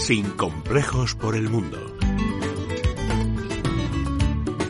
[0.00, 1.78] Sin complejos por el mundo.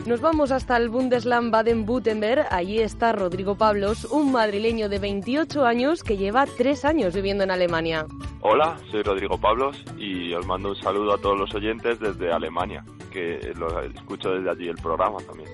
[0.05, 2.47] Nos vamos hasta el Bundesland Baden-Württemberg.
[2.51, 7.51] Allí está Rodrigo Pablos, un madrileño de 28 años que lleva tres años viviendo en
[7.51, 8.05] Alemania.
[8.41, 12.83] Hola, soy Rodrigo Pablos y os mando un saludo a todos los oyentes desde Alemania,
[13.09, 15.49] que lo escucho desde allí el programa también.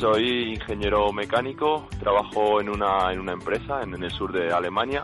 [0.00, 5.02] Soy ingeniero mecánico, trabajo en una, en una empresa en, el sur de Alemania.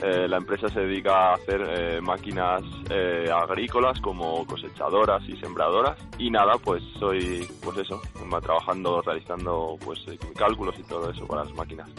[0.00, 5.98] Eh, la empresa se dedica a hacer eh, máquinas eh, agrícolas como cosechadoras y sembradoras.
[6.18, 8.00] Y nada pues soy pues eso
[8.42, 9.98] trabajando realizando pues
[10.36, 11.90] cálculos y todo eso para las máquinas.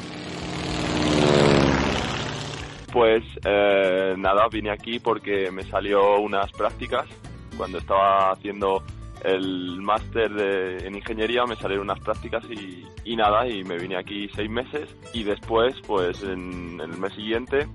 [2.93, 3.23] Pues
[4.17, 7.05] nada vine aquí porque me salió unas prácticas.
[7.57, 8.81] Cuando estaba haciendo
[9.23, 10.31] el máster
[10.85, 14.89] en ingeniería me salieron unas prácticas y, nada, y me vine aquí seis meses.
[15.13, 17.67] Y después, pues en, el mes siguiente,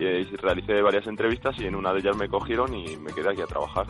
[0.00, 3.42] eh, realicé varias entrevistas y en una de ellas me cogieron y me quedé aquí
[3.42, 3.86] a trabajar.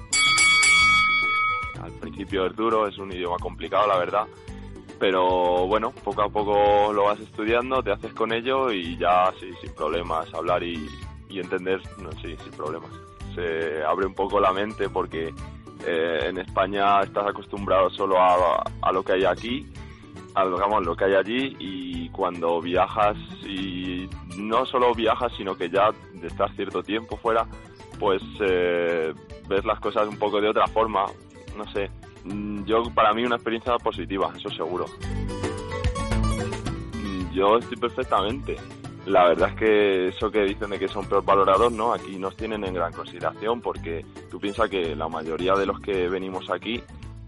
[1.83, 4.27] Al principio es duro, es un idioma complicado, la verdad,
[4.98, 9.50] pero bueno, poco a poco lo vas estudiando, te haces con ello y ya sí,
[9.61, 10.89] sin problemas, hablar y,
[11.31, 12.91] entender, no, sí, sin problemas.
[13.34, 15.33] Se abre un poco la mente porque
[15.87, 19.78] eh, en España estás acostumbrado solo a, lo que hay aquí, a
[20.44, 25.91] digamos, lo que hay allí y cuando viajas y no solo viajas, sino que ya
[26.22, 27.47] estar cierto tiempo fuera,
[27.98, 29.12] pues eh,
[29.48, 31.06] ves las cosas un poco de otra forma,
[31.56, 31.91] no sé.
[32.25, 34.86] Mm, yo, para mí, una experiencia positiva, eso seguro.
[36.94, 38.56] Mm, yo estoy perfectamente
[39.09, 41.92] la verdad es que eso que dicen de que son peor valorados, ¿no?
[41.92, 46.09] Aquí nos tienen en gran consideración porque tú piensas que la mayoría de los que
[46.09, 46.83] venimos aquí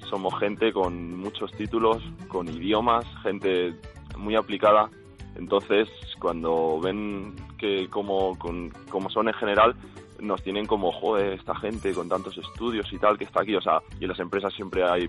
[0.08, 3.74] somos gente con muchos títulos, con idiomas, gente
[4.16, 4.90] muy aplicada.
[5.36, 5.88] Entonces,
[6.20, 9.74] cuando ven que como, como son en general,
[10.18, 13.54] nos tienen como, joder, esta gente con tantos estudios y tal que está aquí.
[13.54, 15.08] O sea, y en las empresas siempre hay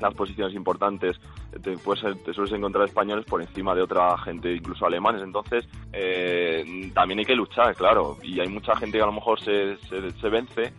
[0.00, 1.18] las posiciones importantes
[1.62, 5.22] te, pues, te sueles encontrar españoles por encima de otra gente, incluso alemanes.
[5.22, 8.16] Entonces, eh, también hay que luchar, claro.
[8.22, 10.72] Y hay mucha gente que a lo mejor se, se, vence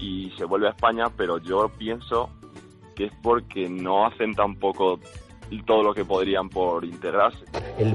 [0.00, 2.30] y se vuelve a España, pero yo pienso
[2.96, 4.98] que es porque no hacen tampoco
[5.64, 7.44] todo lo que podrían por integrarse.
[7.78, 7.94] El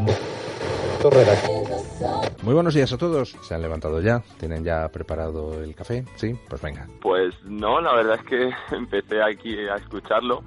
[2.44, 3.32] muy buenos días a todos.
[3.42, 4.22] ¿Se han levantado ya?
[4.40, 6.06] ¿Tienen ya preparado el café?
[6.16, 6.88] Sí, pues venga.
[7.02, 10.44] Pues no, la verdad es que empecé aquí a escucharlo